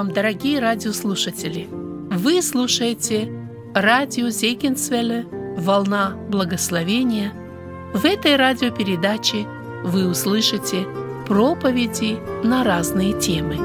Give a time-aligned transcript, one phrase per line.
[0.00, 1.68] вам, дорогие радиослушатели!
[1.70, 3.30] Вы слушаете
[3.74, 5.26] радио Зейкинсвелле
[5.58, 7.34] «Волна благословения».
[7.92, 9.46] В этой радиопередаче
[9.84, 10.86] вы услышите
[11.26, 13.56] проповеди на разные темы.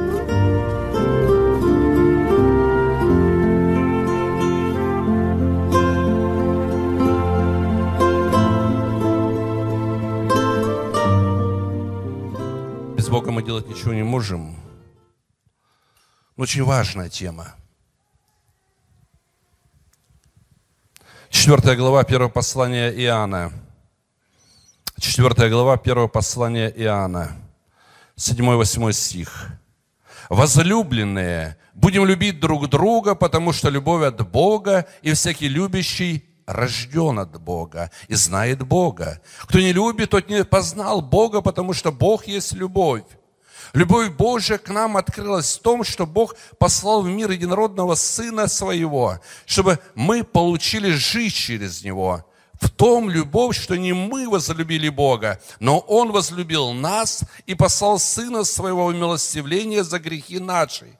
[12.98, 14.65] Без Бога мы делать ничего не можем.
[16.38, 17.56] Очень важная тема.
[21.30, 23.54] Четвертая глава первого послания Иоанна.
[25.00, 27.38] Четвертая глава первого послания Иоанна.
[28.18, 29.48] 7-8 стих.
[30.28, 37.40] «Возлюбленные, будем любить друг друга, потому что любовь от Бога, и всякий любящий рожден от
[37.42, 39.22] Бога и знает Бога.
[39.44, 43.06] Кто не любит, тот не познал Бога, потому что Бог есть любовь.
[43.74, 49.20] Любовь Божья к нам открылась в том, что Бог послал в мир единородного Сына Своего,
[49.46, 52.26] чтобы мы получили жизнь через Него.
[52.62, 58.44] В том любовь, что не мы возлюбили Бога, но Он возлюбил нас и послал Сына
[58.44, 60.98] Своего в милостивление за грехи наши.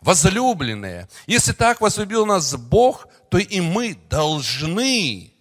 [0.00, 5.32] Возлюбленные, если так возлюбил нас Бог, то и мы должны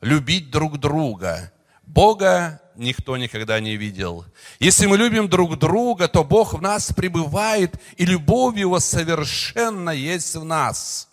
[0.00, 1.52] любить друг друга.
[1.82, 4.24] Бога никто никогда не видел.
[4.58, 10.34] Если мы любим друг друга, то Бог в нас пребывает, и любовь Его совершенно есть
[10.34, 11.08] в нас.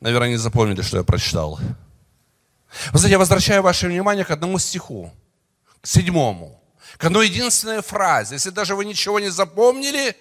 [0.00, 1.58] Наверное, не запомнили, что я прочитал.
[2.92, 5.12] Вы знаете, я возвращаю ваше внимание к одному стиху,
[5.80, 6.60] к седьмому,
[6.98, 8.34] к одной единственной фразе.
[8.34, 10.16] Если даже вы ничего не запомнили,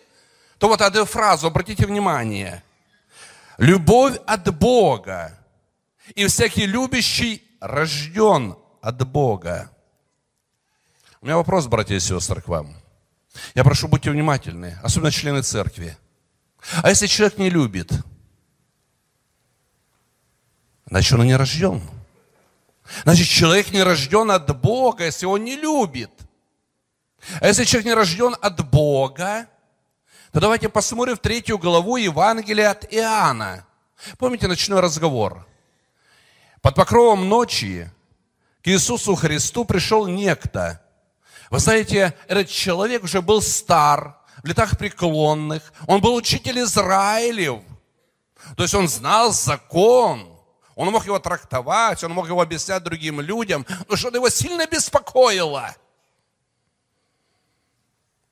[0.57, 2.63] то вот эту фразу, обратите внимание.
[3.57, 5.37] Любовь от Бога,
[6.13, 9.71] и всякий любящий рожден от Бога.
[11.21, 12.75] У меня вопрос, братья и сестры, к вам.
[13.53, 15.97] Я прошу, будьте внимательны, особенно члены церкви.
[16.83, 17.91] А если человек не любит,
[20.85, 21.81] значит, он не рожден.
[23.03, 26.11] Значит, человек не рожден от Бога, если он не любит.
[27.41, 29.47] А если человек не рожден от Бога,
[30.31, 33.65] то давайте посмотрим в третью главу Евангелия от Иоанна.
[34.19, 35.47] Помните ночной разговор?
[36.65, 37.91] Под покровом ночи
[38.63, 40.81] к Иисусу Христу пришел некто.
[41.51, 45.71] Вы знаете, этот человек уже был стар, в летах преклонных.
[45.85, 47.61] Он был учитель Израилев.
[48.57, 50.27] То есть он знал закон.
[50.73, 55.75] Он мог его трактовать, он мог его объяснять другим людям, но что-то его сильно беспокоило.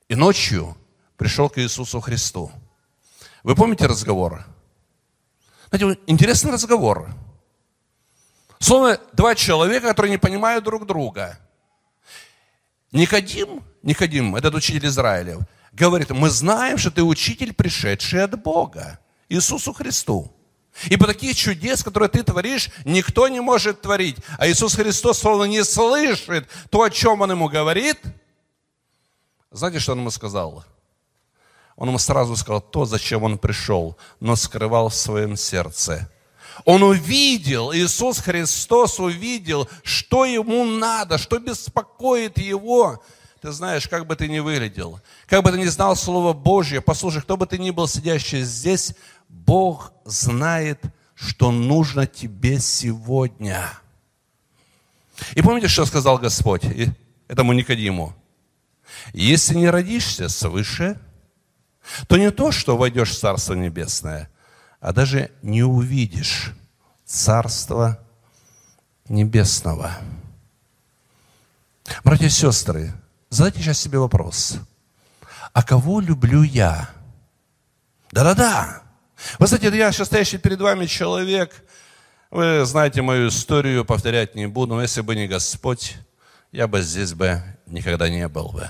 [0.08, 0.76] И ночью
[1.18, 2.52] пришел к Иисусу Христу.
[3.44, 4.44] Вы помните разговор?
[5.70, 7.14] Знаете, интересный разговор.
[8.64, 11.38] Словно два человека, которые не понимают друг друга.
[12.94, 15.40] Никодим, Никодим, этот учитель Израиля,
[15.74, 20.34] говорит, мы знаем, что ты учитель, пришедший от Бога, Иисусу Христу.
[20.86, 24.16] И по таких чудес, которые ты творишь, никто не может творить.
[24.38, 28.00] А Иисус Христос словно не слышит то, о чем Он ему говорит.
[29.52, 30.64] Знаете, что Он ему сказал?
[31.76, 36.10] Он ему сразу сказал то, зачем Он пришел, но скрывал в своем сердце.
[36.66, 43.04] Он увидел, Иисус Христос увидел, что ему надо, что беспокоит его.
[43.42, 47.22] Ты знаешь, как бы ты ни выглядел, как бы ты ни знал Слово Божье, послушай,
[47.22, 48.94] кто бы ты ни был сидящий здесь,
[49.28, 50.80] Бог знает,
[51.16, 53.70] что нужно тебе сегодня.
[55.36, 56.64] И помните, что сказал Господь
[57.28, 58.16] этому Никодиму?
[59.14, 61.00] Если не родишься свыше,
[62.08, 64.30] то не то, что войдешь в Царство Небесное,
[64.84, 66.52] а даже не увидишь
[67.06, 68.06] Царства
[69.08, 69.94] Небесного.
[72.04, 72.94] Братья и сестры,
[73.30, 74.58] задайте сейчас себе вопрос.
[75.54, 76.90] А кого люблю я?
[78.12, 78.84] Да-да-да.
[79.40, 81.64] Вы знаете, я сейчас стоящий перед вами человек,
[82.30, 85.96] вы знаете мою историю, повторять не буду, но если бы не Господь,
[86.52, 88.68] я бы здесь бы никогда не был бы.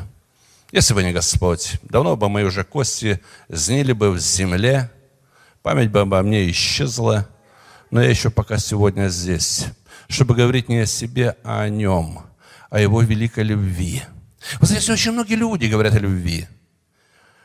[0.72, 4.92] Если бы не Господь, давно бы мои уже кости сгнили бы в земле,
[5.64, 7.30] Память бы обо мне исчезла,
[7.90, 9.68] но я еще пока сегодня здесь,
[10.10, 12.22] чтобы говорить не о себе, а о нем,
[12.70, 14.04] о его великой любви.
[14.60, 16.50] Вы знаете, очень многие люди говорят о любви.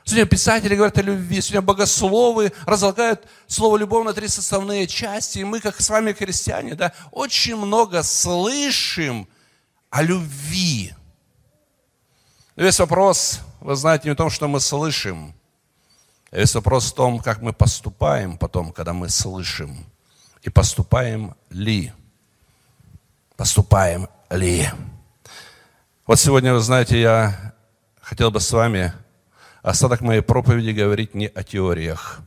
[0.05, 5.45] Сегодня писатели говорят о любви, сегодня богословы разлагают слово «любовь» на три составные части, и
[5.45, 9.29] мы, как с вами христиане, да, очень много слышим
[9.91, 10.93] о любви.
[12.57, 15.38] весь вопрос, вы знаете, не в том, что мы слышим,
[16.31, 19.87] Весь вопрос в том, как мы поступаем потом, когда мы слышим.
[20.43, 21.93] И поступаем ли?
[23.37, 24.69] Поступаем ли?
[26.07, 27.55] Вот сегодня, вы знаете, я
[28.03, 28.93] хотел бы с вами
[29.63, 32.21] остаток моей проповеди говорить не о теориях.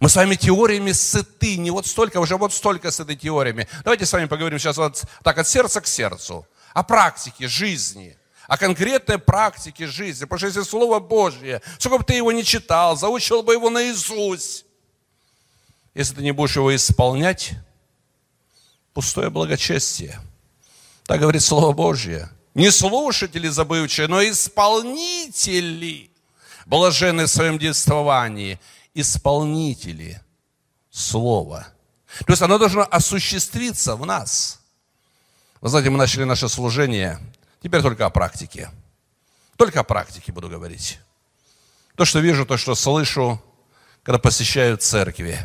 [0.00, 3.66] Мы с вами теориями сыты, не вот столько, уже вот столько сыты теориями.
[3.82, 8.16] Давайте с вами поговорим сейчас вот так от сердца к сердцу, о практике жизни,
[8.48, 10.24] о конкретной практике жизни.
[10.24, 14.64] Потому что если Слово Божье, сколько бы ты его не читал, заучил бы его наизусть,
[15.94, 17.52] если ты не будешь его исполнять,
[18.92, 20.20] пустое благочестие.
[21.06, 22.28] Так говорит Слово Божье.
[22.54, 26.10] Не слушатели забывчивые, но исполнители,
[26.66, 28.58] блаженны в своем действовании–
[29.00, 30.20] исполнители
[30.90, 31.68] слова.
[32.26, 34.60] То есть оно должно осуществиться в нас.
[35.60, 37.18] Вы знаете, мы начали наше служение,
[37.62, 38.70] теперь только о практике.
[39.56, 40.98] Только о практике буду говорить.
[41.96, 43.42] То, что вижу, то, что слышу,
[44.02, 45.38] когда посещаю церкви.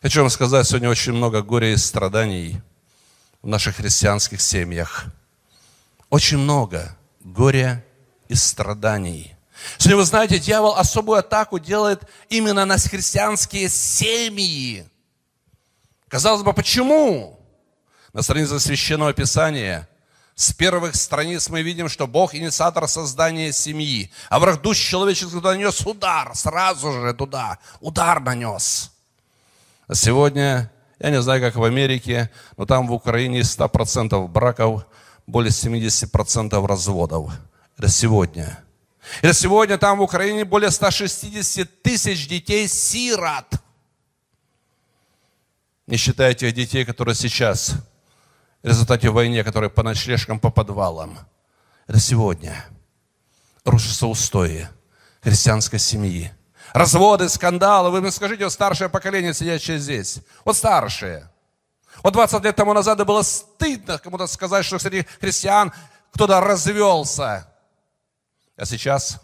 [0.00, 2.60] Хочу вам сказать, сегодня очень много горя и страданий
[3.42, 5.06] в наших христианских семьях.
[6.10, 7.84] Очень много горя
[8.28, 9.34] и страданий–
[9.76, 14.88] Сегодня, вы знаете, дьявол особую атаку делает именно на христианские семьи.
[16.08, 17.38] Казалось бы, почему?
[18.12, 19.88] На странице Священного Писания
[20.38, 24.08] с первых страниц мы видим, что Бог инициатор создания семьи.
[24.28, 28.92] А враг душ человеческий нанес удар, сразу же туда, удар нанес.
[29.88, 30.70] А сегодня,
[31.00, 34.86] я не знаю, как в Америке, но там в Украине 100% браков,
[35.26, 37.32] более 70% разводов.
[37.76, 38.62] Это сегодня–
[39.22, 43.46] и сегодня там в Украине более 160 тысяч детей-сирот.
[45.86, 47.72] Не считая тех детей, которые сейчас
[48.62, 51.18] в результате войны, которые по ночлежкам, по подвалам.
[51.86, 52.64] Это сегодня
[53.64, 54.68] рушатся устои
[55.22, 56.32] христианской семьи.
[56.72, 57.90] Разводы, скандалы.
[57.90, 60.20] Вы мне скажите, вот старшее поколение, сидящее здесь.
[60.44, 61.30] Вот старшее.
[62.02, 65.72] Вот 20 лет тому назад было стыдно кому-то сказать, что среди христиан
[66.12, 67.48] кто-то развелся.
[68.56, 69.20] А сейчас?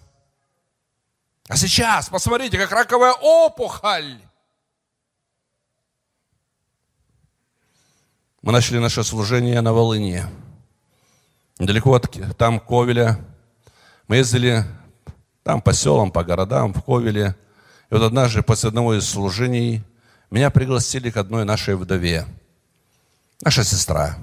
[1.48, 4.18] А сейчас, посмотрите, как раковая опухоль.
[8.44, 10.26] Мы начали наше служение на Волыне.
[11.58, 13.18] Недалеко от там Ковеля.
[14.06, 14.66] Мы ездили
[15.42, 17.36] там по селам, по городам, в Ковеле.
[17.88, 19.82] И вот однажды после одного из служений
[20.30, 22.26] меня пригласили к одной нашей вдове.
[23.40, 24.18] Наша сестра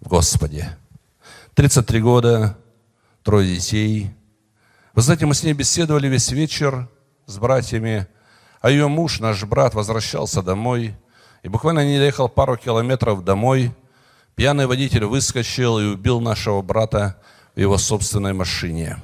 [0.00, 0.78] в Господе.
[1.52, 2.56] 33 года,
[3.24, 4.10] трое детей.
[4.94, 6.88] Вы знаете, мы с ней беседовали весь вечер
[7.26, 8.06] с братьями,
[8.62, 10.94] а ее муж, наш брат, возвращался домой,
[11.42, 13.72] и буквально не доехал пару километров домой,
[14.34, 17.20] пьяный водитель выскочил и убил нашего брата
[17.54, 18.98] в его собственной машине.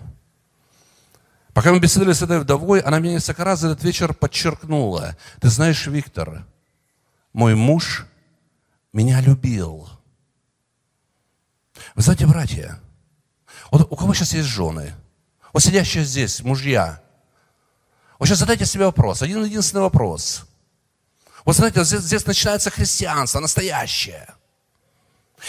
[1.52, 5.16] Пока мы беседовали с этой вдовой, она мне несколько раз этот вечер подчеркнула.
[5.40, 6.44] Ты знаешь, Виктор,
[7.32, 8.06] мой муж
[8.92, 9.88] меня любил.
[11.94, 12.80] Вы знаете, братья,
[13.70, 14.94] вот у кого сейчас есть жены?
[15.52, 17.00] Вот сидящие здесь, мужья.
[18.18, 20.44] Вот сейчас задайте себе вопрос, один единственный вопрос.
[21.44, 24.28] Вот знаете, здесь, здесь начинается христианство, настоящее.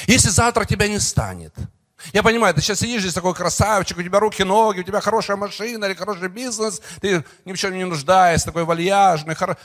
[0.08, 1.54] Если завтра тебя не станет,
[2.12, 5.38] я понимаю, ты сейчас сидишь здесь такой красавчик, у тебя руки, ноги, у тебя хорошая
[5.38, 9.58] машина или хороший бизнес, ты ни в чем не нуждаешься, такой вальяжный, хоро...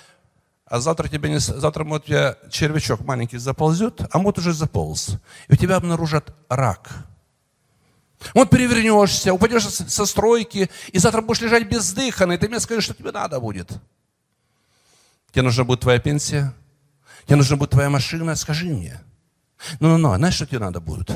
[0.66, 1.38] а завтра, тебе не...
[1.38, 5.10] завтра вот у тебя червячок маленький заползет, а вот уже заполз,
[5.48, 6.88] и у тебя обнаружат рак–
[8.34, 13.12] вот перевернешься, упадешь со стройки, и завтра будешь лежать бездыханный, ты мне скажешь, что тебе
[13.12, 13.72] надо будет.
[15.32, 16.52] Тебе нужна будет твоя пенсия,
[17.26, 19.00] тебе нужна будет твоя машина, скажи мне.
[19.78, 21.10] Ну-ну-ну, знаешь, что тебе надо будет?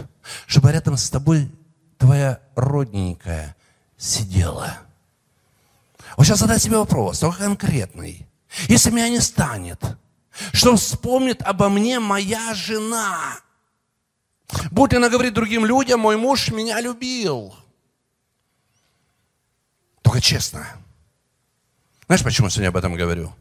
[0.46, 1.50] Чтобы рядом с тобой
[1.98, 3.56] твоя родненькая
[3.96, 4.78] сидела.
[6.16, 8.28] Вот сейчас задай себе вопрос, только конкретный.
[8.68, 9.80] Если меня не станет,
[10.52, 13.40] что вспомнит обо мне моя жена?
[14.70, 17.54] Будь она говорит другим людям, мой муж меня любил.
[20.02, 20.66] Только честно.
[22.06, 23.34] Знаешь, почему сегодня об этом говорю?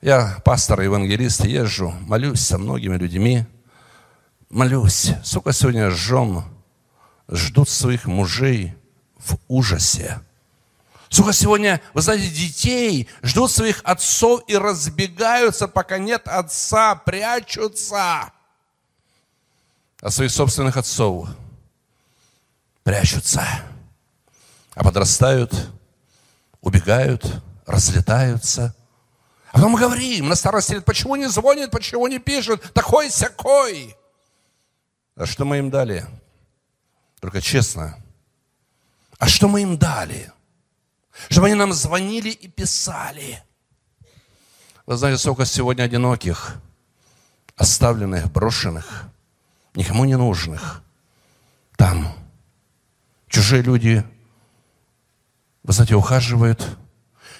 [0.00, 3.44] Я пастор, евангелист, езжу, молюсь со многими людьми.
[4.48, 5.12] Молюсь.
[5.24, 6.44] Сколько сегодня жен
[7.28, 8.74] ждут своих мужей
[9.18, 10.20] в ужасе.
[11.08, 18.32] Сколько сегодня, вы знаете, детей ждут своих отцов и разбегаются, пока нет отца, прячутся
[20.00, 21.28] от своих собственных отцов
[22.88, 23.44] прячутся,
[24.74, 25.52] а подрастают,
[26.62, 28.74] убегают, разлетаются.
[29.58, 33.96] Потом говорим на старости лет, почему не звонит, почему не пишет, такой сякой.
[35.16, 36.06] А что мы им дали?
[37.18, 37.98] Только честно.
[39.18, 40.30] А что мы им дали?
[41.28, 43.42] Чтобы они нам звонили и писали.
[44.86, 46.54] Вы знаете, сколько сегодня одиноких,
[47.56, 49.06] оставленных, брошенных–
[49.74, 50.84] никому не нужных.
[51.76, 52.14] Там
[53.26, 54.04] чужие люди
[55.64, 56.78] вы знаете, ухаживают.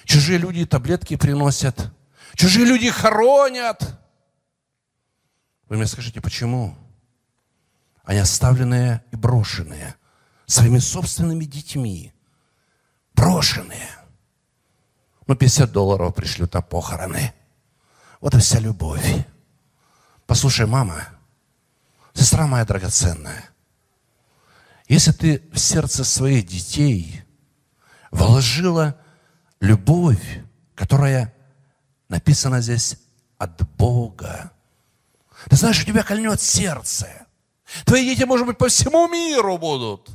[0.03, 1.93] Чужие люди таблетки приносят.
[2.35, 3.99] Чужие люди хоронят.
[5.67, 6.77] Вы мне скажите, почему?
[8.03, 9.95] Они оставленные и брошенные
[10.45, 12.13] своими собственными детьми.
[13.13, 13.89] Брошенные.
[15.27, 17.33] Ну, 50 долларов пришлют на похороны.
[18.19, 19.25] Вот и вся любовь.
[20.25, 21.07] Послушай, мама,
[22.13, 23.49] сестра моя драгоценная,
[24.87, 27.23] если ты в сердце своих детей
[28.11, 28.99] вложила
[29.59, 30.41] любовь,
[30.73, 31.33] которая
[32.09, 32.97] написана здесь
[33.37, 34.51] от Бога,
[35.47, 37.25] ты знаешь, у тебя кольнет сердце.
[37.85, 40.09] Твои дети, может быть, по всему миру будут.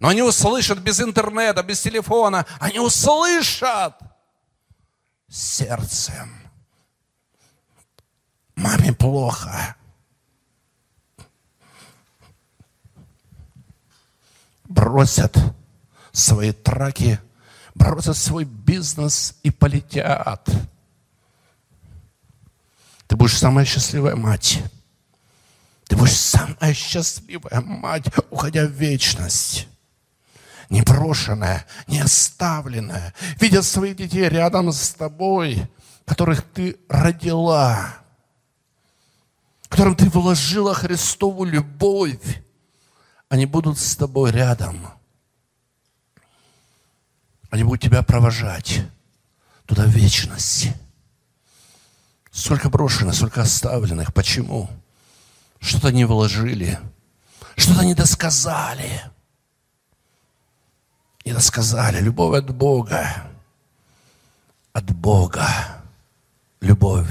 [0.00, 2.46] Но они услышат без интернета, без телефона.
[2.60, 3.94] Они услышат
[5.28, 6.32] сердцем.
[8.56, 9.76] Маме плохо.
[14.64, 15.36] Бросят
[16.12, 17.20] свои траки,
[17.74, 20.48] бросят свой бизнес и полетят.
[23.14, 24.60] Ты будешь самая счастливая мать.
[25.86, 29.68] Ты будешь самая счастливая мать, уходя в вечность.
[30.68, 35.62] Не брошенная, не оставленная, видя своих детей рядом с тобой,
[36.04, 37.94] которых ты родила,
[39.68, 42.42] которым ты вложила Христову любовь.
[43.28, 44.88] Они будут с тобой рядом.
[47.48, 48.82] Они будут тебя провожать
[49.66, 50.72] туда в вечность.
[52.34, 54.12] Сколько брошенных, сколько оставленных.
[54.12, 54.68] Почему?
[55.60, 56.80] Что-то не вложили,
[57.56, 59.02] что-то не досказали.
[61.24, 62.00] Не досказали.
[62.00, 63.30] Любовь от Бога.
[64.72, 65.46] От Бога.
[66.60, 67.06] Любовь.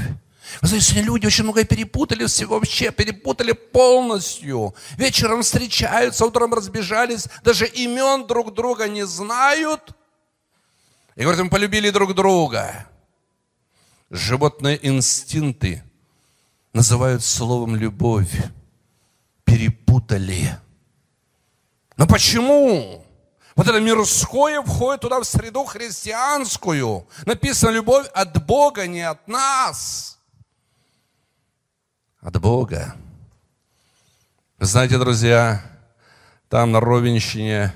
[0.61, 4.75] Вы знаете, сегодня люди очень много перепутали всего вообще, перепутали полностью.
[4.97, 9.95] Вечером встречаются, утром разбежались, даже имен друг друга не знают.
[11.15, 12.87] И говорят, мы полюбили друг друга
[14.13, 15.83] животные инстинкты
[16.71, 18.31] называют словом любовь.
[19.43, 20.57] Перепутали.
[21.97, 23.05] Но почему?
[23.55, 27.07] Вот это мирское входит туда в среду христианскую.
[27.25, 30.17] Написано, любовь от Бога, не от нас.
[32.21, 32.95] От Бога.
[34.59, 35.63] Знаете, друзья,
[36.49, 37.73] там на Ровенщине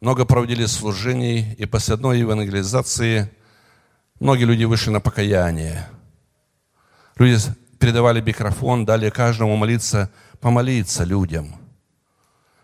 [0.00, 3.30] много проводили служений, и после одной евангелизации–
[4.22, 5.84] Многие люди вышли на покаяние.
[7.16, 7.36] Люди
[7.80, 11.56] передавали микрофон, дали каждому молиться, помолиться людям.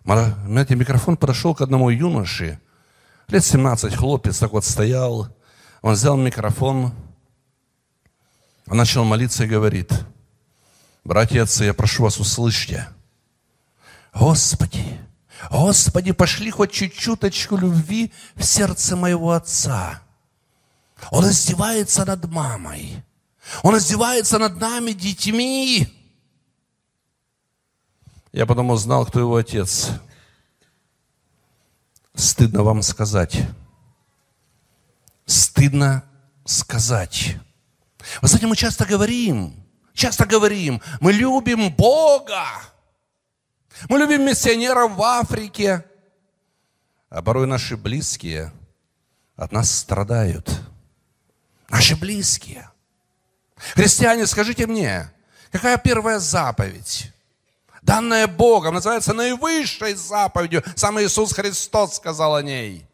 [0.04, 2.60] Знаете, микрофон подошел к одному юноше,
[3.26, 5.36] лет 17, хлопец так вот стоял,
[5.82, 6.92] он взял микрофон,
[8.68, 9.92] он начал молиться и говорит,
[11.02, 12.86] братья отцы, я прошу вас, услышьте,
[14.14, 15.00] Господи,
[15.50, 20.02] Господи, пошли хоть чуть-чуточку любви в сердце моего отца–
[21.10, 23.02] он издевается над мамой.
[23.62, 25.88] Он издевается над нами, детьми.
[28.32, 29.90] Я потом узнал, кто его отец.
[32.14, 33.40] Стыдно вам сказать.
[35.24, 36.04] Стыдно
[36.44, 37.36] сказать.
[38.20, 39.54] Вы знаете, мы часто говорим,
[39.94, 42.46] часто говорим, мы любим Бога.
[43.88, 45.84] Мы любим миссионеров в Африке.
[47.08, 48.52] А порой наши близкие
[49.36, 50.60] от нас страдают–
[51.68, 52.70] Наши близкие.
[53.74, 55.10] Христиане, скажите мне,
[55.50, 57.12] какая первая заповедь?
[57.82, 60.62] Данная Богом, называется наивысшей заповедью.
[60.76, 62.86] Сам Иисус Христос сказал о ней.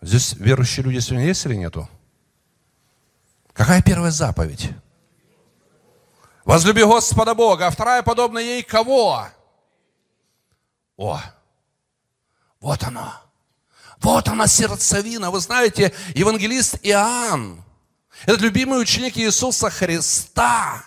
[0.00, 1.88] Здесь верующие люди сегодня есть или нету?
[3.52, 4.70] Какая первая заповедь?
[6.44, 9.28] Возлюби Господа Бога, а вторая подобна ей кого?
[10.96, 11.20] О,
[12.60, 13.12] вот оно.
[14.02, 15.30] Вот она сердцевина.
[15.30, 17.62] Вы знаете, евангелист Иоанн,
[18.26, 20.84] этот любимый ученик Иисуса Христа,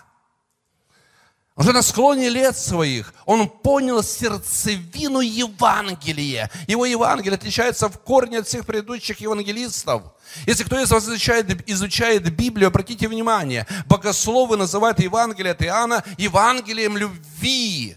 [1.56, 6.50] уже на склоне лет своих он понял сердцевину Евангелия.
[6.66, 10.02] Его Евангелие отличается в корне от всех предыдущих евангелистов.
[10.44, 16.98] Если кто из вас изучает, изучает Библию, обратите внимание, богословы называют Евангелие от Иоанна Евангелием
[16.98, 17.96] любви.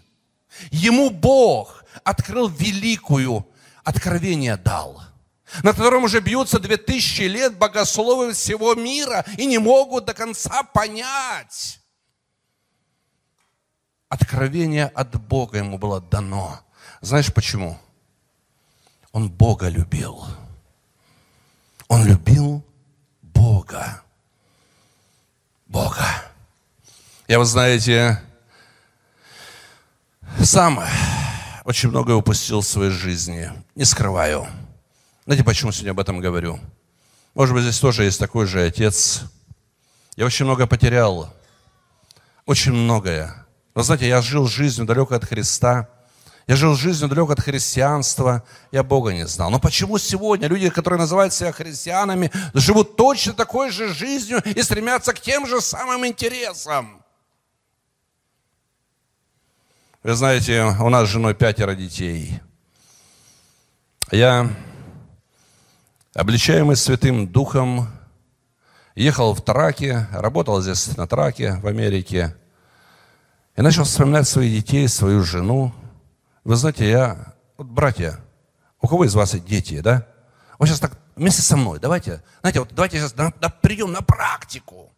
[0.72, 3.46] Ему Бог открыл великую,
[3.84, 5.04] откровение дал–
[5.64, 10.64] над которым уже бьются две тысячи лет богословы всего мира и не могут до конца
[10.64, 11.80] понять.
[14.10, 16.60] Откровение от Бога ему было дано.
[17.02, 17.78] Знаешь почему?
[19.12, 20.26] Он Бога любил.
[21.88, 22.64] Он любил
[23.22, 24.02] Бога.
[25.68, 26.06] Бога.
[27.28, 28.22] Я, вы знаете,
[30.44, 30.84] сам
[31.64, 33.52] очень многое упустил в своей жизни.
[33.76, 34.48] Не скрываю.
[35.30, 36.60] Знаете, почему сегодня об этом говорю?
[37.36, 39.22] Может быть, здесь тоже есть такой же отец.
[40.16, 41.32] Я очень много потерял.
[42.48, 43.46] Очень многое.
[43.76, 45.88] Но знаете, я жил жизнью далеко от Христа.
[46.48, 48.44] Я жил жизнью далеко от христианства.
[48.72, 49.52] Я Бога не знал.
[49.52, 55.14] Но почему сегодня люди, которые называют себя христианами, живут точно такой же жизнью и стремятся
[55.14, 57.04] к тем же самым интересам?
[60.02, 62.40] Вы знаете, у нас с женой пятеро детей.
[64.10, 64.50] Я,
[66.20, 67.88] обличаемый Святым Духом,
[68.94, 72.36] ехал в траке, работал здесь на траке в Америке,
[73.56, 75.74] и начал вспоминать своих детей, свою жену.
[76.44, 78.20] Вы знаете, я, вот братья,
[78.82, 80.08] у кого из вас дети, да?
[80.58, 84.02] Вот сейчас так вместе со мной, давайте, знаете, вот давайте сейчас на, на прием, на
[84.02, 84.92] практику.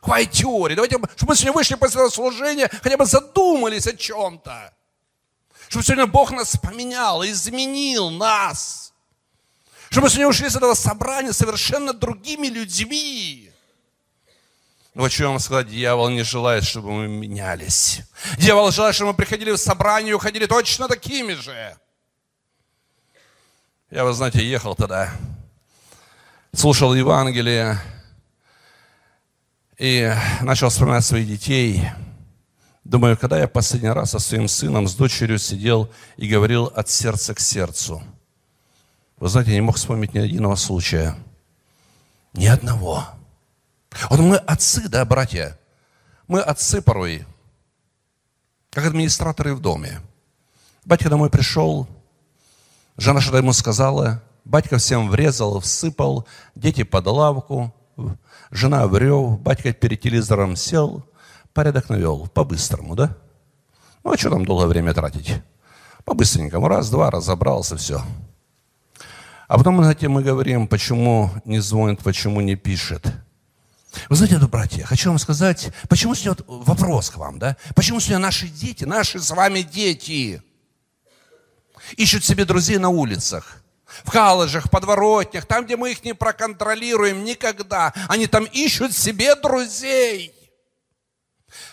[0.00, 0.74] Хватит теории.
[0.74, 4.74] Давайте, чтобы мы сегодня вышли после служения, хотя бы задумались о чем-то.
[5.68, 8.87] Чтобы сегодня Бог нас поменял, изменил нас.
[9.90, 13.50] Чтобы мы сегодня ушли с этого собрания совершенно другими людьми.
[14.94, 18.00] Вот что я вам сказать, дьявол не желает, чтобы мы менялись.
[18.38, 21.76] Дьявол желает, чтобы мы приходили в собрание и уходили точно такими же.
[23.90, 25.10] Я, вы знаете, ехал тогда,
[26.52, 27.80] слушал Евангелие,
[29.78, 31.88] и начал вспоминать своих детей.
[32.84, 37.34] Думаю, когда я последний раз со своим сыном, с дочерью сидел и говорил от сердца
[37.34, 38.02] к сердцу.
[39.20, 41.16] Вы знаете, я не мог вспомнить ни единого случая.
[42.34, 43.04] Ни одного.
[44.10, 45.58] Вот мы отцы, да, братья?
[46.26, 47.26] Мы отцы порой,
[48.70, 50.00] как администраторы в доме.
[50.84, 51.88] Батька домой пришел,
[52.96, 57.74] жена что-то ему сказала, батька всем врезал, всыпал, дети под лавку,
[58.50, 61.04] Жена врев, батька перед телевизором сел,
[61.52, 63.16] порядок навел, по-быстрому, да?
[64.04, 65.42] Ну, а что там долгое время тратить?
[66.04, 68.02] По-быстренькому, раз-два, разобрался, все.
[69.48, 73.02] А потом, знаете, мы говорим, почему не звонит, почему не пишет.
[74.10, 77.56] Вы знаете, братья, хочу вам сказать, почему сегодня вот вопрос к вам, да?
[77.74, 80.42] Почему сегодня наши дети, наши с вами дети
[81.96, 83.62] ищут себе друзей на улицах?
[84.04, 87.94] в колледжах, подворотнях, там, где мы их не проконтролируем никогда.
[88.06, 90.34] Они там ищут себе друзей.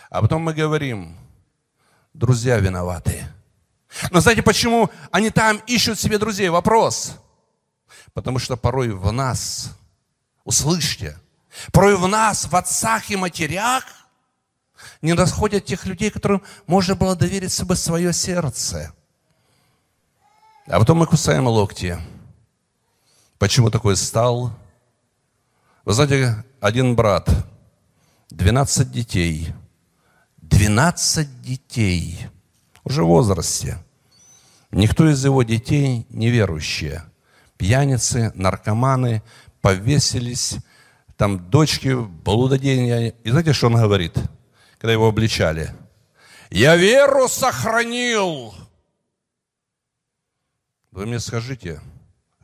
[0.08, 1.14] А потом мы говорим,
[2.14, 3.26] друзья виноваты.
[4.10, 6.48] Но знаете, почему они там ищут себе друзей?
[6.48, 7.16] Вопрос.
[8.16, 9.76] Потому что порой в нас,
[10.42, 11.18] услышьте,
[11.70, 13.84] порой в нас, в отцах и матерях,
[15.02, 18.94] не находят тех людей, которым можно было доверить себе свое сердце.
[20.66, 21.98] А потом мы кусаем локти.
[23.36, 24.50] Почему такой стал?
[25.84, 27.28] Вы знаете, один брат,
[28.30, 29.52] 12 детей,
[30.38, 32.28] 12 детей,
[32.82, 33.76] уже в возрасте.
[34.70, 37.04] Никто из его детей не верующие.
[37.58, 39.22] Пьяницы, наркоманы,
[39.60, 40.58] повесились,
[41.16, 43.14] там дочки, блудодеяния.
[43.24, 44.18] И знаете, что он говорит,
[44.78, 45.74] когда его обличали?
[46.50, 48.54] Я веру сохранил.
[50.90, 51.80] Вы мне скажите,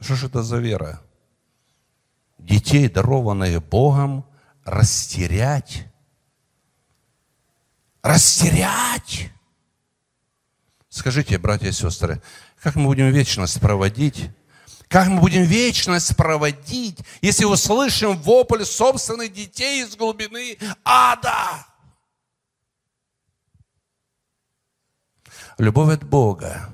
[0.00, 1.00] что же это за вера?
[2.38, 4.26] Детей, дарованные Богом,
[4.64, 5.86] растерять.
[8.02, 9.30] Растерять!
[10.88, 12.20] Скажите, братья и сестры,
[12.60, 14.28] как мы будем вечность проводить?
[14.92, 21.66] Как мы будем вечность проводить, если услышим вопль собственных детей из глубины ада?
[25.56, 26.68] Любовь от Бога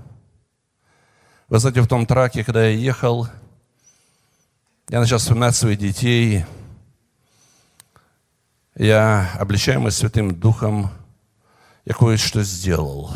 [1.48, 3.26] вы знаете, в том траке, когда я ехал,
[4.90, 6.44] я начал вспоминать своих детей.
[8.74, 10.90] Я, обличаемый Святым Духом,
[11.86, 13.14] я кое-что сделал.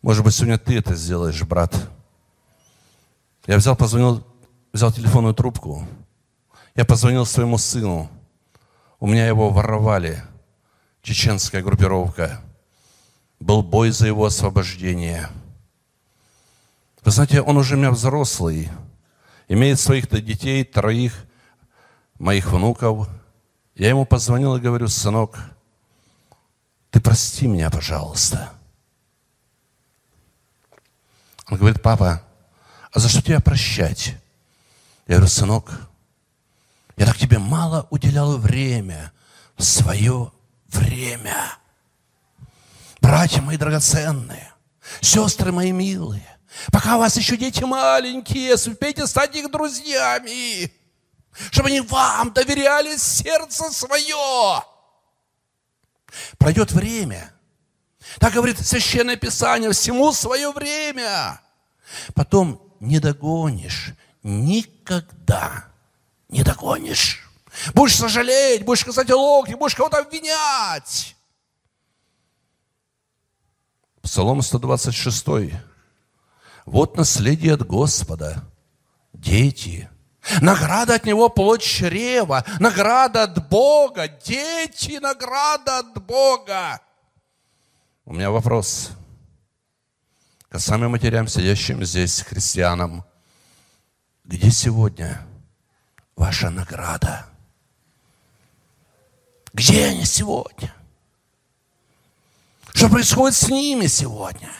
[0.00, 1.74] Может быть, сегодня ты это сделаешь, брат.
[3.48, 4.24] Я взял, позвонил,
[4.72, 5.84] взял телефонную трубку.
[6.76, 8.08] Я позвонил своему сыну.
[9.00, 10.22] У меня его воровали.
[11.02, 12.40] Чеченская группировка.
[13.40, 15.28] Был бой за его освобождение–
[17.08, 18.68] вы знаете, он уже у меня взрослый,
[19.48, 21.24] имеет своих-то детей, троих
[22.18, 23.08] моих внуков.
[23.74, 25.38] Я ему позвонил и говорю, сынок,
[26.90, 28.50] ты прости меня, пожалуйста.
[31.48, 32.22] Он говорит, папа,
[32.98, 34.16] а за что тебя прощать?
[35.06, 35.70] Я говорю, сынок,
[36.96, 39.12] я так тебе мало уделял время,
[39.56, 40.32] свое
[40.66, 41.56] время.
[43.00, 44.52] Братья мои драгоценные,
[45.00, 46.26] сестры мои милые,
[46.72, 50.72] Пока у вас еще дети маленькие, успейте стать их друзьями,
[51.52, 54.64] чтобы они вам доверяли сердце свое.
[56.36, 57.32] Пройдет время,
[58.18, 61.40] Так говорит Священное Писание, всему свое время.
[62.14, 65.66] Потом не догонишь, никогда
[66.28, 67.28] не догонишь.
[67.74, 71.16] Будешь сожалеть, будешь сказать локти, будешь кого-то обвинять.
[74.02, 75.26] Псалом 126.
[76.66, 78.44] Вот наследие от Господа,
[79.12, 79.88] дети.
[80.42, 86.80] Награда от Него плоть чрева, награда от Бога, дети, награда от Бога.
[88.04, 88.90] У меня вопрос
[90.50, 93.04] к самым матерям, сидящим здесь, христианам.
[94.24, 95.26] Где сегодня
[96.16, 97.26] ваша награда?
[99.52, 100.74] Где они сегодня?
[102.72, 104.50] Что происходит с ними сегодня?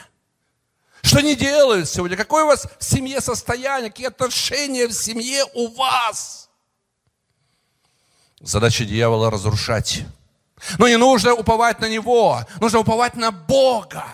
[1.02, 2.16] Что они делают сегодня?
[2.16, 3.90] Какое у вас в семье состояние?
[3.90, 6.50] Какие отношения в семье у вас?
[8.40, 10.04] Задача дьявола разрушать.
[10.78, 14.04] Но не нужно уповать на него, нужно уповать на Бога,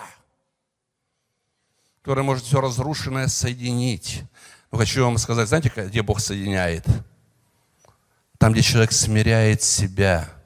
[2.05, 4.23] который может все разрушенное соединить.
[4.71, 6.85] Но хочу вам сказать, знаете, где Бог соединяет?
[8.37, 10.29] Там, где человек смиряет себя–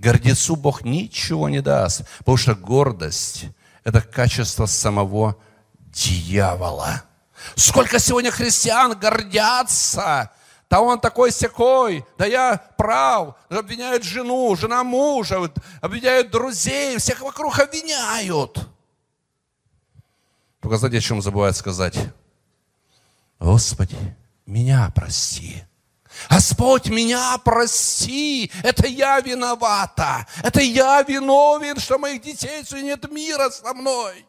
[0.00, 3.44] Гордецу Бог ничего не даст, потому что гордость–
[3.84, 5.36] это качество самого
[5.76, 7.02] дьявола.
[7.54, 10.30] Сколько сегодня христиан гордятся,
[10.70, 15.50] да он такой секой, да я прав, обвиняют жену, жена мужа,
[15.82, 18.58] обвиняют друзей, всех вокруг обвиняют.
[20.60, 21.98] Только знаете, о чем забывают сказать?
[23.38, 23.96] Господи,
[24.46, 25.64] меня прости.
[26.28, 33.72] Господь, меня прости, это я виновата, это я виновен, что моих детей нет мира со
[33.72, 34.26] мной.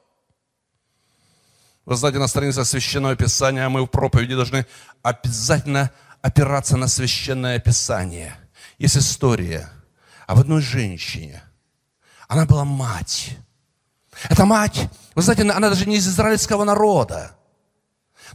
[1.86, 4.66] Вы знаете, на странице Священного Писания мы в проповеди должны
[5.02, 5.92] обязательно
[6.22, 8.38] опираться на Священное Писание.
[8.78, 9.70] Есть история
[10.28, 11.42] об одной женщине.
[12.28, 13.38] Она была мать.
[14.30, 17.36] Эта мать, вы знаете, она даже не из израильского народа.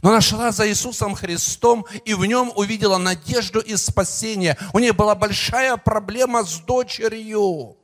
[0.01, 4.57] Но она шла за Иисусом Христом и в нем увидела надежду и спасение.
[4.73, 7.77] У нее была большая проблема с дочерью.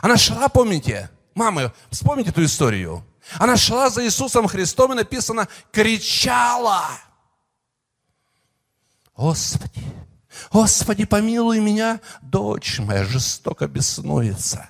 [0.00, 3.04] Она шла, помните, мамы, вспомните эту историю.
[3.38, 6.88] Она шла за Иисусом Христом и написано, кричала.
[9.14, 9.84] Господи,
[10.50, 14.68] Господи, помилуй меня, дочь моя жестоко беснуется.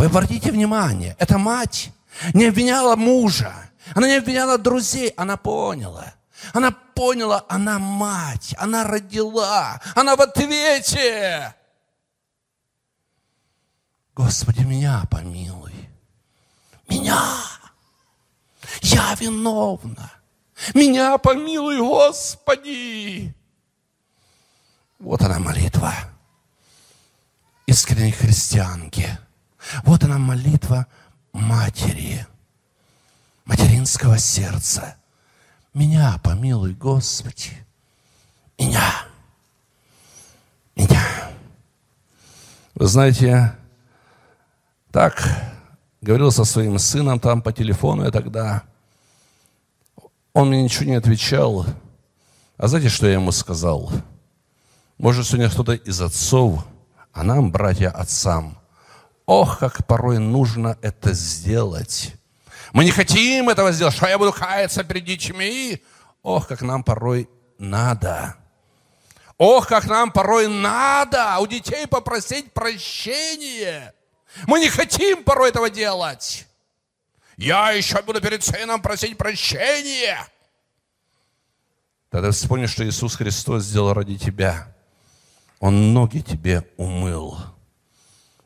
[0.00, 1.90] Вы обратите внимание, эта мать
[2.32, 3.52] не обвиняла мужа,
[3.94, 6.14] она не обвиняла друзей, она поняла.
[6.54, 11.54] Она поняла, она мать, она родила, она в ответе.
[14.14, 15.90] Господи, меня помилуй.
[16.88, 17.22] Меня.
[18.80, 20.10] Я виновна.
[20.72, 23.34] Меня помилуй, Господи.
[24.98, 25.92] Вот она молитва
[27.66, 29.18] искренней христианки.
[29.84, 30.86] Вот она молитва
[31.32, 32.26] матери
[33.44, 34.96] материнского сердца.
[35.74, 37.66] Меня помилуй, Господи.
[38.58, 39.06] Меня.
[40.76, 41.02] Меня.
[42.74, 43.54] Вы знаете,
[44.90, 45.22] так
[46.00, 48.62] говорил со своим сыном там по телефону я тогда.
[50.32, 51.66] Он мне ничего не отвечал.
[52.56, 53.90] А знаете, что я ему сказал?
[54.98, 56.64] Может, сегодня кто-то из отцов,
[57.12, 58.59] а нам, братья, отцам,
[59.30, 62.16] ох, как порой нужно это сделать.
[62.72, 65.80] Мы не хотим этого сделать, что я буду каяться перед детьми.
[66.24, 68.34] Ох, как нам порой надо.
[69.38, 73.94] Ох, как нам порой надо у детей попросить прощения.
[74.48, 76.48] Мы не хотим порой этого делать.
[77.36, 80.26] Я еще буду перед сыном просить прощения.
[82.10, 84.74] Тогда вспомни, что Иисус Христос сделал ради тебя.
[85.60, 87.38] Он ноги тебе умыл.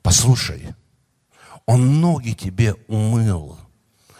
[0.05, 0.75] Послушай,
[1.64, 3.59] Он ноги тебе умыл.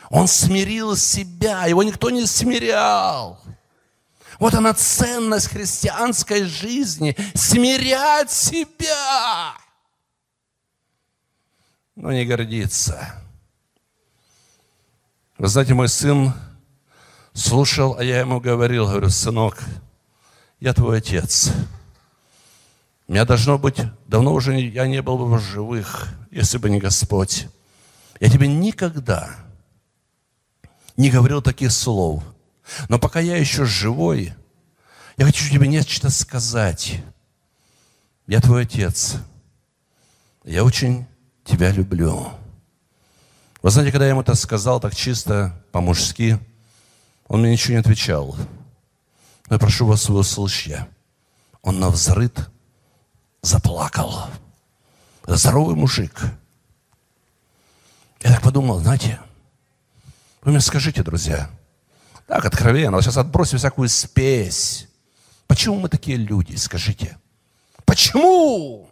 [0.09, 3.39] Он смирил себя, его никто не смирял.
[4.39, 7.15] Вот она ценность христианской жизни.
[7.35, 9.55] Смирять себя.
[11.97, 13.23] Но не гордиться.
[15.37, 16.33] Вы знаете, мой сын
[17.35, 19.63] слушал, а я ему говорил, говорю, сынок,
[20.61, 21.53] я твой отец.
[23.07, 27.49] Меня должно быть, давно уже я не был бы в живых, если бы не Господь.
[28.19, 29.37] Я тебе никогда
[30.97, 32.23] не говорил таких слов.
[32.89, 34.33] Но пока я еще живой,
[35.19, 37.03] я хочу тебе нечто сказать.
[38.27, 39.17] Я твой отец.
[40.45, 41.07] Я очень
[41.45, 42.31] тебя люблю.
[43.63, 46.39] Вы знаете, когда я ему это сказал так чисто, по-мужски,
[47.29, 48.35] он мне ничего не отвечал.
[49.49, 50.87] Но я прошу вас, вы услышьте.
[51.61, 52.51] Он на взрыт
[53.45, 54.27] заплакал.
[55.27, 56.21] Здоровый мужик.
[58.21, 59.21] Я так подумал, знаете,
[60.43, 61.51] вы мне скажите, друзья,
[62.27, 64.89] так откровенно, сейчас отбросим всякую спесь.
[65.47, 67.19] Почему мы такие люди, скажите?
[67.85, 68.89] Почему?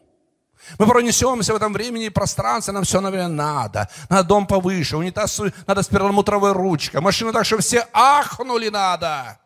[0.79, 3.89] Мы пронесемся в этом времени и пространстве, нам все, наверное, надо.
[4.09, 9.39] Надо дом повыше, унитаз надо с перламутровой ручкой, машину так, чтобы все ахнули надо.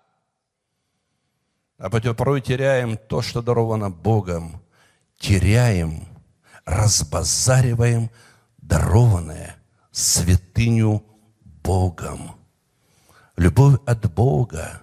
[1.79, 4.61] А порой теряем то, что даровано Богом.
[5.19, 6.07] Теряем,
[6.65, 8.11] разбазариваем
[8.59, 9.57] дарованное
[9.91, 11.05] святыню
[11.63, 12.37] Богом.
[13.37, 14.83] Любовь от Бога.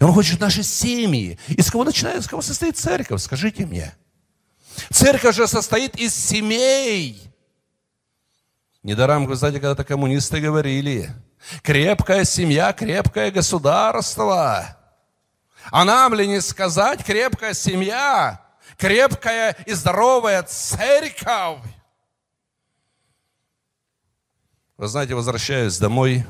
[0.00, 1.38] И Он хочет наши семьи.
[1.48, 3.22] Из кого начинает, из кого состоит церковь?
[3.22, 3.94] Скажите мне.
[4.90, 7.30] Церковь же состоит из семей.
[8.82, 11.10] Недаром, вы знаете, когда-то коммунисты говорили,
[11.62, 14.76] крепкая семья, крепкое государство.
[15.70, 18.39] А нам ли не сказать крепкая семья,
[18.80, 21.60] крепкая и здоровая церковь?
[24.78, 26.24] Вы знаете, возвращаясь домой,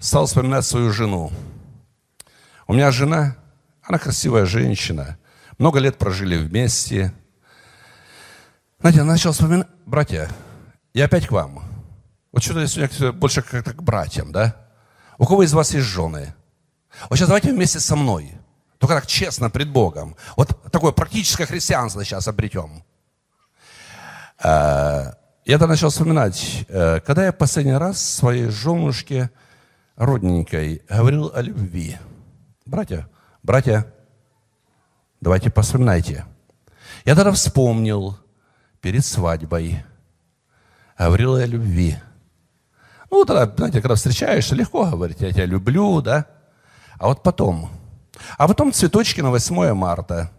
[0.00, 1.30] стал вспоминать свою жену.
[2.66, 3.36] У меня жена,
[3.82, 5.18] она красивая женщина,
[5.58, 7.14] много лет прожили вместе.
[8.80, 10.28] Знаете, я начал вспоминать, братья,
[10.92, 11.62] я опять к вам.
[12.32, 14.56] Вот что-то я сегодня больше как-то к братьям, да?
[15.18, 16.34] У кого из вас есть жены?
[17.08, 18.39] Вот сейчас давайте вместе со мной.
[18.80, 20.16] Только так честно пред Богом.
[20.36, 22.82] Вот такое практическое христианство сейчас обретем.
[24.42, 25.12] Э,
[25.44, 29.30] я тогда начал вспоминать, э, когда я последний раз своей женушке
[29.96, 31.98] родненькой говорил о любви.
[32.64, 33.06] Братья,
[33.42, 33.84] братья,
[35.20, 36.24] давайте вспоминайте.
[37.04, 38.16] Я тогда вспомнил
[38.80, 39.84] перед свадьбой,
[40.98, 41.98] говорил о любви.
[43.10, 46.24] Ну, тогда, знаете, когда встречаешься, легко говорить, я тебя люблю, да?
[46.98, 47.70] А вот потом,
[48.38, 50.30] а потом цветочки на 8 марта.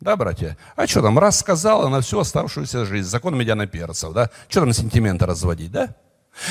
[0.00, 0.58] Да, братья?
[0.76, 4.30] А что там, раз сказала на всю оставшуюся жизнь, закон медяна перцев, да?
[4.48, 5.94] Что там сентименты разводить, да?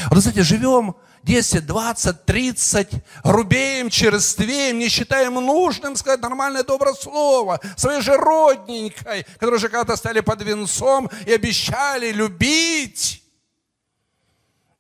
[0.09, 2.89] Вот, кстати, живем 10, 20, 30,
[3.23, 9.95] грубеем, черствеем, не считаем нужным сказать нормальное доброе слово своей же родненькой, которые же когда-то
[9.97, 13.23] стали под венцом и обещали любить.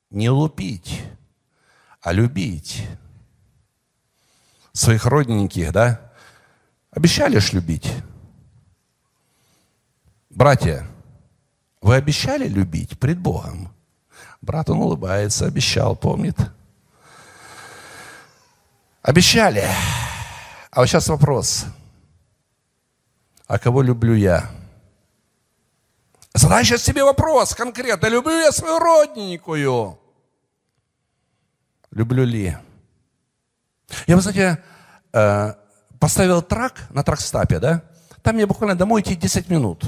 [0.09, 1.01] Не лупить,
[2.01, 2.83] а любить
[4.73, 6.11] своих родненьких, да?
[6.91, 7.91] Обещали ж любить.
[10.29, 10.87] Братья,
[11.81, 13.73] вы обещали любить пред Богом?
[14.41, 16.37] Брат, он улыбается, обещал, помнит.
[19.01, 19.65] Обещали.
[20.71, 21.65] А вот сейчас вопрос.
[23.47, 24.49] А кого люблю я?
[26.33, 28.07] Задай сейчас себе вопрос конкретно.
[28.07, 29.99] Люблю я свою родненькую?
[31.91, 32.57] Люблю ли?
[34.07, 34.63] Я, вы знаете,
[35.13, 35.53] э,
[35.99, 37.83] поставил трак на тракстапе, да?
[38.21, 39.85] Там мне буквально домой идти 10 минут.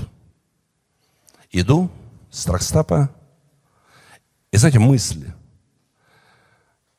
[1.51, 1.89] Иду
[2.29, 3.09] с тракстапа.
[4.51, 5.33] И знаете, мысли.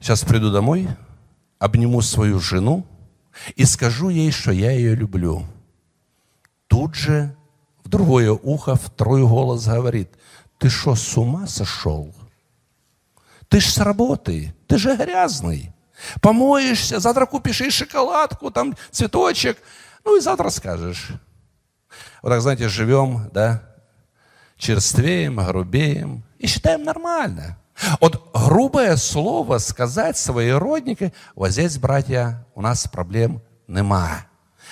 [0.01, 0.89] Сейчас приду домой,
[1.59, 2.87] обниму свою жену
[3.55, 5.45] и скажу ей, что я ее люблю.
[6.69, 7.37] Тут же
[7.85, 10.11] в другое ухо второй голос говорит,
[10.59, 12.15] ты что, с ума сошел?
[13.49, 15.73] Ты ж с работы, ты же грязный
[16.21, 19.59] помоешься, завтра купишь ей шоколадку, там цветочек,
[20.05, 21.09] ну и завтра скажешь.
[22.23, 23.63] Вот так, знаете, живем, да,
[24.57, 27.59] черствеем, грубеем и считаем нормально.
[28.01, 34.27] Вот грубое слово сказать своей роднике, вот здесь, братья, у нас проблем нема.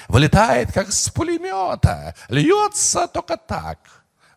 [0.09, 3.79] Вылетает, как с пулемета, льется только так.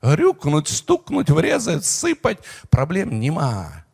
[0.01, 3.85] Грюкнуть, стукнуть, врезать, сыпать, проблем нема.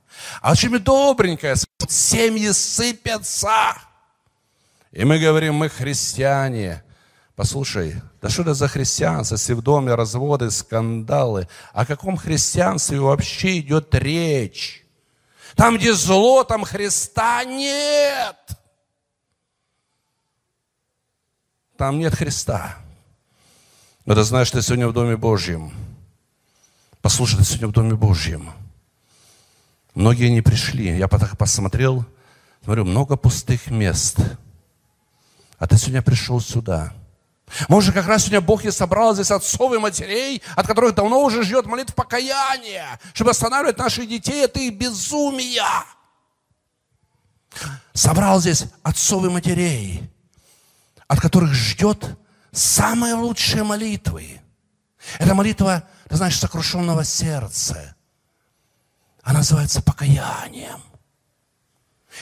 [0.41, 1.55] А очень добренькое,
[1.87, 3.75] семьи сыпятся.
[4.91, 6.83] И мы говорим, мы христиане.
[7.35, 11.47] Послушай, да что это за христианство, если в доме разводы, скандалы?
[11.73, 14.85] О каком христианстве вообще идет речь?
[15.55, 18.35] Там, где зло, там Христа нет.
[21.77, 22.77] Там нет Христа.
[24.05, 25.71] Но ты знаешь, ты сегодня в Доме Божьем.
[27.01, 28.51] Послушай, ты сегодня в Доме Божьем.
[29.95, 30.97] Многие не пришли.
[30.97, 32.05] Я посмотрел,
[32.63, 34.17] смотрю, много пустых мест.
[35.59, 36.93] А ты сегодня пришел сюда.
[37.67, 41.43] Может, как раз сегодня Бог и собрал здесь отцов и матерей, от которых давно уже
[41.43, 45.85] ждет молитв покаяния, чтобы останавливать наших детей от их безумия.
[47.93, 50.09] Собрал здесь отцов и матерей,
[51.07, 52.17] от которых ждет
[52.51, 54.41] самые лучшие молитвы.
[55.19, 57.92] Это молитва, ты знаешь, сокрушенного сердца.
[59.23, 60.81] Она называется покаянием.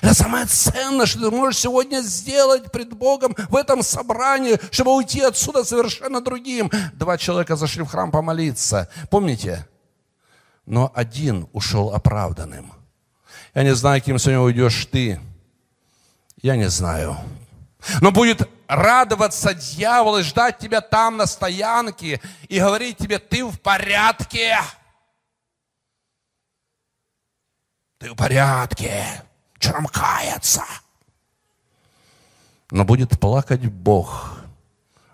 [0.02, 5.20] Это самое ценное, что ты можешь сегодня сделать пред Богом в этом собрании, чтобы уйти
[5.22, 6.72] отсюда совершенно другим.
[6.94, 8.90] Два человека зашли в храм помолиться.
[9.10, 9.68] Помните?
[10.66, 12.72] но один ушел оправданным.
[13.54, 15.20] Я не знаю, кем сегодня уйдешь ты.
[16.42, 17.18] Я не знаю.
[18.00, 23.60] Но будет радоваться дьявол и ждать тебя там на стоянке и говорить тебе, ты в
[23.60, 24.58] порядке.
[28.02, 29.06] Ты в порядке.
[29.64, 30.64] Нам каяться?
[32.72, 34.40] Но будет плакать Бог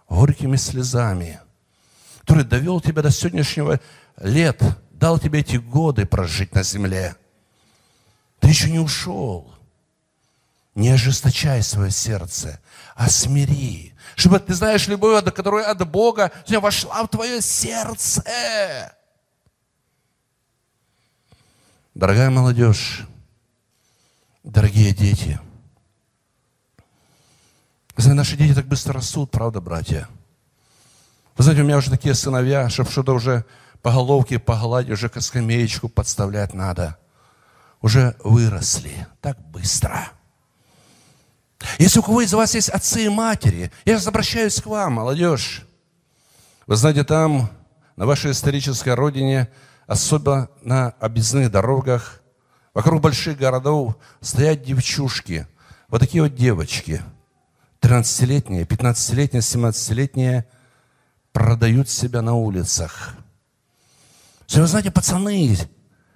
[0.07, 1.41] горькими слезами,
[2.21, 3.81] который довел тебя до сегодняшнего
[4.21, 7.17] лет, дал тебе эти годы прожить на земле.
[8.39, 9.53] Ты еще не ушел.
[10.73, 12.61] Не ожесточай свое сердце,
[12.95, 13.95] а смири.
[14.15, 18.23] Чтобы, ты знаешь, любовь, которая от Бога вошла в твое сердце.
[21.97, 23.07] Дорогая молодежь,
[24.43, 25.39] дорогие дети,
[27.95, 30.07] вы знаете, наши дети так быстро растут, правда, братья?
[31.37, 33.45] Вы знаете, у меня уже такие сыновья, чтобы что-то уже
[33.81, 36.99] по головке погладить, уже скамеечку подставлять надо.
[37.81, 40.11] Уже выросли так быстро.
[41.79, 45.65] Если у кого из вас есть отцы и матери, я обращаюсь к вам, молодежь.
[46.67, 47.49] Вы знаете, там,
[47.95, 49.49] на вашей исторической родине,
[49.87, 52.21] особенно на объездных дорогах,
[52.73, 55.47] вокруг больших городов стоят девчушки,
[55.87, 57.01] вот такие вот девочки,
[57.81, 60.45] 13-летние, 15-летние, 17-летние,
[61.31, 63.15] продают себя на улицах.
[64.45, 65.57] Все, вы знаете, пацаны,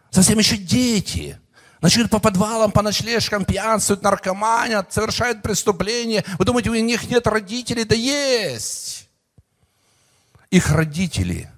[0.10, 1.40] совсем еще дети,
[1.82, 6.26] начнут по подвалам, по ночлежкам пьянствуют, наркоманят, совершают преступления.
[6.38, 7.86] Вы думаете, у них нет родителей?
[7.86, 9.10] Да есть!
[10.50, 11.50] Их родители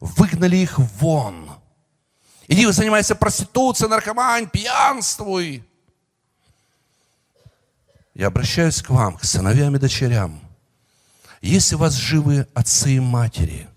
[0.00, 1.49] выгнали их вон.
[2.50, 5.64] Иди, занимайся проституцией, наркомань, пьянствуй.
[8.12, 10.40] Я обращаюсь к вам, к сыновьям и дочерям.
[11.40, 13.68] Если у вас живы отцы и матери,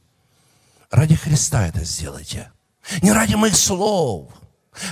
[0.89, 2.51] ради Христа это сделайте.
[3.03, 4.31] Не ради моих слов.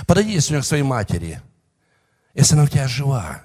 [0.06, 1.42] Подойди сегодня к своей матери,
[2.34, 3.42] если она у тебя жива.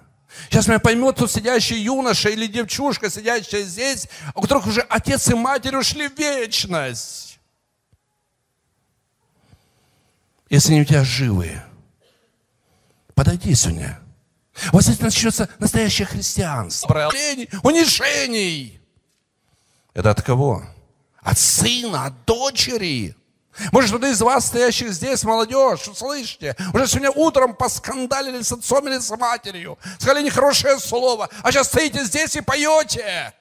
[0.51, 5.33] Сейчас меня поймет тут сидящий юноша или девчушка, сидящая здесь, у которых уже отец и
[5.33, 7.36] матерь ушли в вечность.
[10.49, 11.65] Если они у тебя живые.
[13.13, 13.99] Подойди сегодня.
[14.71, 17.11] Вот здесь начнется настоящее христианство.
[17.63, 18.81] Унижений.
[19.93, 20.63] Это от кого?
[21.21, 23.15] От сына, от дочери.
[23.71, 28.99] Может, кто-то из вас, стоящих здесь, молодежь, слышите, уже сегодня утром поскандалили с отцом или
[28.99, 33.33] с матерью, сказали нехорошее слово, а сейчас стоите здесь и поете.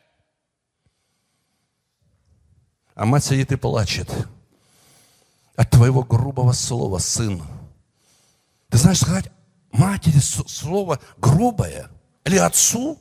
[2.95, 4.09] А мать сидит и плачет
[5.57, 7.43] от твоего грубого слова, сын.
[8.69, 9.31] Ты знаешь, сказать
[9.73, 11.91] матери слово грубое
[12.25, 13.01] или отцу,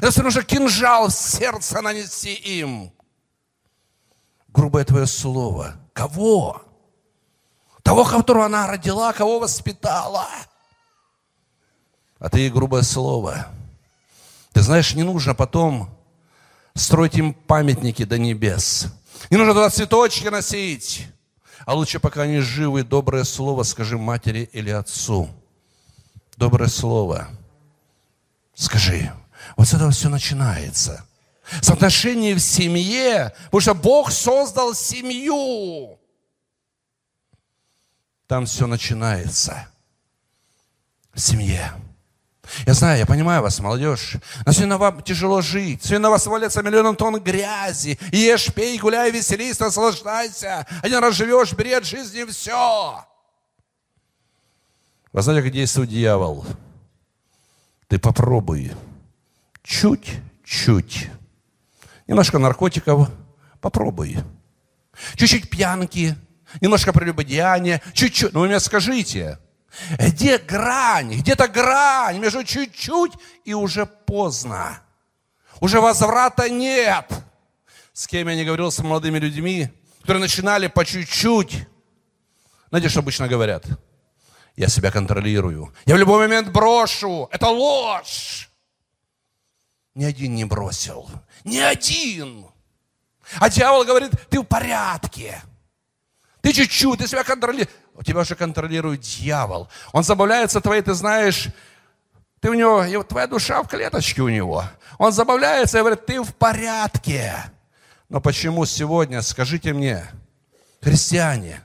[0.00, 2.92] это нужно кинжал в сердце нанести им.
[4.48, 5.76] Грубое твое слово.
[5.92, 6.62] Кого?
[7.82, 10.26] Того, которого она родила, кого воспитала.
[12.18, 13.48] А ты ей грубое слово.
[14.52, 15.90] Ты знаешь, не нужно потом
[16.74, 18.86] строить им памятники до небес.
[19.30, 21.08] Не нужно туда цветочки носить.
[21.66, 25.28] А лучше, пока они живы, доброе слово скажи матери или отцу.
[26.36, 27.28] Доброе слово.
[28.54, 29.12] Скажи.
[29.56, 31.06] Вот с этого все начинается.
[31.60, 35.98] С отношений в семье, потому что Бог создал семью.
[38.26, 39.68] Там все начинается.
[41.12, 41.72] В семье.
[42.66, 44.16] Я знаю, я понимаю вас, молодежь.
[44.44, 45.82] Но сегодня вам тяжело жить.
[45.82, 47.98] Сегодня на вас валится миллион тонн грязи.
[48.12, 50.66] Ешь, пей, гуляй, веселись, наслаждайся.
[50.82, 53.04] Один раз живешь, от жизни все.
[55.12, 56.44] Вы знаете, как действует дьявол?
[57.88, 58.72] Ты попробуй.
[59.62, 61.08] Чуть-чуть.
[62.06, 63.08] Немножко наркотиков.
[63.60, 64.18] Попробуй.
[65.14, 66.16] Чуть-чуть пьянки.
[66.60, 67.80] Немножко прелюбодеяния.
[67.92, 68.32] Чуть-чуть.
[68.32, 69.38] Ну, вы мне скажите,
[69.98, 71.14] где грань?
[71.20, 73.12] Где-то грань между чуть-чуть
[73.44, 74.80] и уже поздно.
[75.60, 77.10] Уже возврата нет.
[77.92, 79.68] С кем я не говорил с молодыми людьми,
[80.02, 81.66] которые начинали по чуть-чуть.
[82.68, 83.64] Знаете, что обычно говорят?
[84.56, 85.74] Я себя контролирую.
[85.86, 87.28] Я в любой момент брошу.
[87.32, 88.50] Это ложь.
[89.94, 91.08] Ни один не бросил.
[91.44, 92.46] Ни один.
[93.38, 95.42] А дьявол говорит, ты в порядке.
[96.44, 97.70] Ты чуть-чуть, ты себя контролируешь.
[98.04, 99.70] Тебя уже контролирует дьявол.
[99.92, 101.48] Он забавляется твоей, ты знаешь,
[102.40, 104.62] ты у него, твоя душа в клеточке у него.
[104.98, 107.34] Он забавляется и говорит, ты в порядке.
[108.10, 110.04] Но почему сегодня, скажите мне,
[110.82, 111.62] христиане,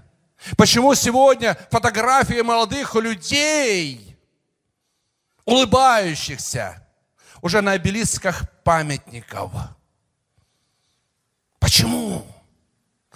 [0.56, 4.18] почему сегодня фотографии молодых людей,
[5.44, 6.88] улыбающихся,
[7.42, 9.52] уже на обелисках памятников?
[11.60, 12.26] Почему?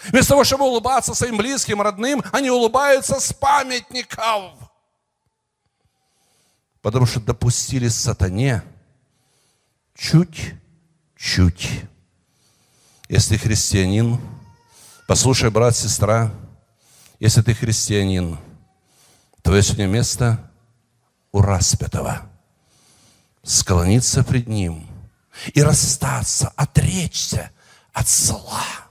[0.10, 4.54] Вместо того, чтобы улыбаться своим близким, родным, они улыбаются с памятников.
[6.82, 8.64] Потому что допустили сатане
[9.96, 11.70] чуть-чуть.
[13.08, 14.20] Если христианин,
[15.08, 16.32] послушай, брат, сестра,
[17.20, 18.38] если ты христианин,
[19.42, 20.52] твое сегодня место
[21.32, 22.30] у распятого.
[23.44, 24.88] Склониться пред ним
[25.54, 27.52] и расстаться, отречься
[27.94, 28.83] от зла.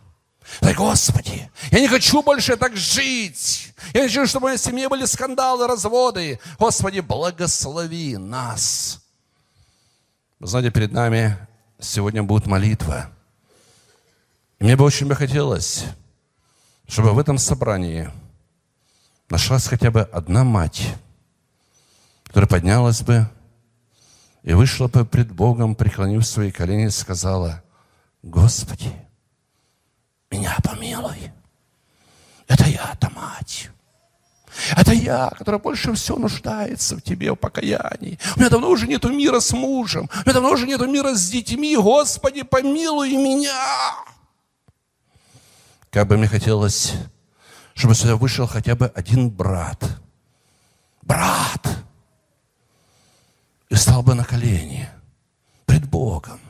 [0.62, 3.74] Дай, Господи, я не хочу больше так жить.
[3.92, 6.38] Я не хочу, чтобы в моей семье были скандалы, разводы.
[6.56, 9.02] Господи, благослови нас.
[10.38, 11.36] Вы знаете, перед нами
[11.80, 13.10] сегодня будет молитва.
[14.60, 15.84] И мне бы очень бы хотелось,
[16.86, 18.08] чтобы в этом собрании
[19.30, 20.94] нашлась хотя бы одна мать,
[22.22, 23.28] которая поднялась бы
[24.44, 27.64] и вышла бы пред Богом, преклонив свои колени, и сказала,
[28.22, 28.92] Господи,
[30.32, 31.30] меня помилуй.
[32.48, 33.70] Это я-то мать.
[34.76, 38.18] Это я, которая больше всего нуждается в тебе, в покаянии.
[38.36, 40.10] У меня давно уже нету мира с мужем.
[40.12, 41.76] У меня давно уже нету мира с детьми.
[41.76, 43.94] Господи, помилуй меня.
[45.90, 46.92] Как бы мне хотелось,
[47.74, 49.82] чтобы сюда вышел хотя бы один брат.
[51.02, 51.66] Брат.
[53.70, 54.88] И стал бы на колени
[55.66, 56.41] пред Богом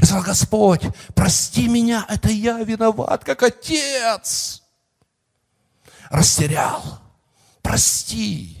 [0.00, 0.82] и сказал, Господь,
[1.14, 4.62] прости меня, это я виноват, как отец.
[6.10, 7.00] Растерял.
[7.62, 8.58] Прости.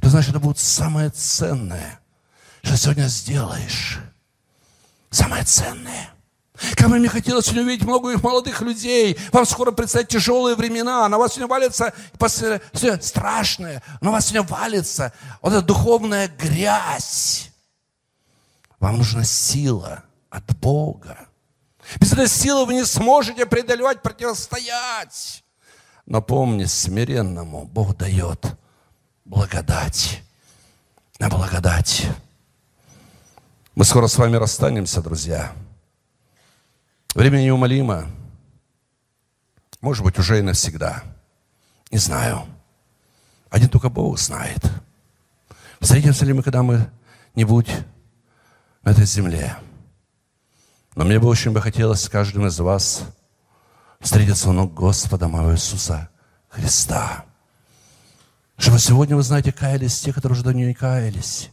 [0.00, 2.00] Ты знаешь, это будет самое ценное,
[2.62, 3.98] что сегодня сделаешь.
[5.10, 6.10] Самое ценное.
[6.76, 9.18] Как мне хотелось сегодня увидеть много их молодых людей.
[9.32, 11.08] Вам скоро предстоят тяжелые времена.
[11.08, 13.82] На вас сегодня валится сегодня страшное.
[14.00, 17.50] На вас сегодня валится вот эта духовная грязь.
[18.78, 21.28] Вам нужна сила от Бога.
[22.00, 25.44] Без этой силы вы не сможете преодолевать, противостоять.
[26.06, 28.44] Но помни, смиренному Бог дает
[29.24, 30.22] благодать
[31.18, 32.06] на благодать.
[33.74, 35.52] Мы скоро с вами расстанемся, друзья.
[37.14, 38.06] Время неумолимо.
[39.80, 41.04] Может быть, уже и навсегда.
[41.90, 42.46] Не знаю.
[43.50, 44.64] Один только Бог знает.
[45.80, 47.70] Встретимся ли мы когда-нибудь
[48.82, 49.56] на этой земле?
[50.94, 53.02] Но мне бы очень бы хотелось с каждым из вас
[54.00, 56.08] встретиться ног Господа моего Иисуса
[56.48, 57.24] Христа.
[58.56, 61.50] Чтобы сегодня, вы знаете, каялись те, которые уже давно не каялись.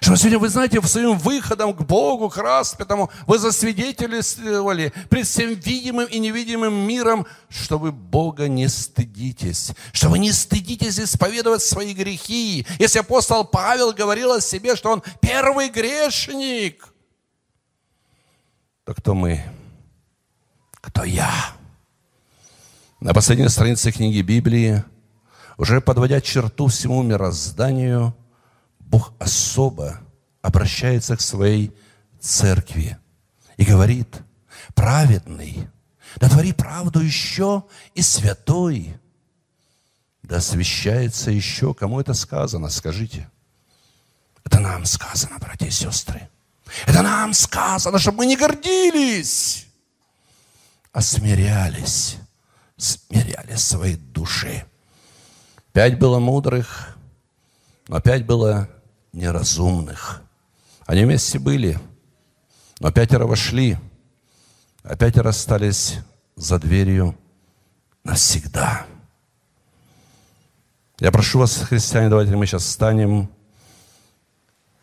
[0.00, 6.06] Что сегодня, вы знаете, своим выходом к Богу, к распятому, вы засвидетельствовали пред всем видимым
[6.06, 12.66] и невидимым миром, что вы Бога не стыдитесь, что вы не стыдитесь исповедовать свои грехи.
[12.80, 16.88] Если апостол Павел говорил о себе, что он первый грешник–
[18.86, 19.42] то кто мы?
[20.74, 21.28] Кто я?
[23.00, 24.84] На последней странице книги Библии,
[25.58, 28.16] уже подводя черту всему мирозданию,
[28.78, 29.98] Бог особо
[30.40, 31.76] обращается к своей
[32.20, 32.96] церкви
[33.56, 34.22] и говорит,
[34.76, 35.68] праведный,
[36.20, 37.64] да твори правду еще
[37.94, 38.96] и святой,
[40.22, 41.74] да освящается еще.
[41.74, 43.28] Кому это сказано, скажите?
[44.44, 46.28] Это нам сказано, братья и сестры.
[46.86, 49.66] Это нам сказано, чтобы мы не гордились,
[50.92, 52.16] а смирялись,
[52.76, 54.64] смиряли свои души.
[55.72, 56.96] Пять было мудрых,
[57.88, 58.68] но пять было
[59.12, 60.22] неразумных.
[60.86, 61.78] Они вместе были,
[62.78, 63.76] но пятеро вошли,
[64.84, 65.98] а пятеро остались
[66.36, 67.18] за дверью
[68.04, 68.86] навсегда.
[71.00, 73.28] Я прошу вас, христиане, давайте мы сейчас встанем.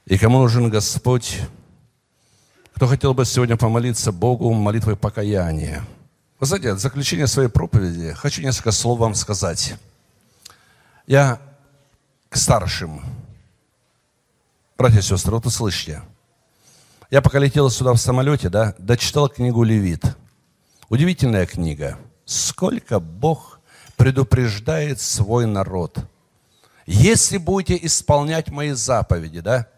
[0.06, 1.40] И кому нужен Господь,
[2.84, 5.86] кто хотел бы сегодня помолиться Богу молитвой покаяния?
[6.38, 9.76] Вы знаете, в заключение своей проповеди хочу несколько слов вам сказать.
[11.08, 11.40] Я
[12.28, 13.02] к старшим,
[14.78, 16.02] братья и сестры, вот услышьте.
[17.10, 20.04] Я пока летел сюда в самолете, да, дочитал книгу «Левит».
[20.90, 21.98] Удивительная книга.
[22.26, 23.62] Сколько Бог
[23.96, 26.00] предупреждает свой народ.
[26.86, 29.70] Если будете исполнять мои заповеди, да,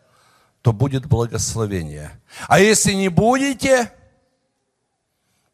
[0.66, 2.20] то будет благословение.
[2.48, 3.92] А если не будете,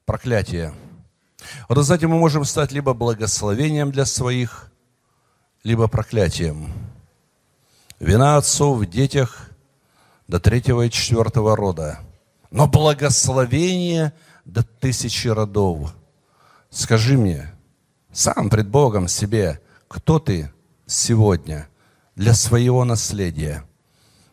[0.06, 0.74] проклятие.
[1.68, 4.72] Вот, знаете, мы можем стать либо благословением для своих,
[5.66, 6.72] либо проклятием.
[8.00, 9.50] Вина отцов в детях
[10.30, 12.00] до третьего и четвертого рода.
[12.50, 14.14] Но благословение
[14.46, 15.94] до тысячи родов.
[16.70, 17.54] Скажи мне,
[18.14, 19.60] сам пред Богом себе,
[19.90, 20.54] кто ты
[20.86, 21.68] сегодня
[22.16, 23.66] для своего наследия–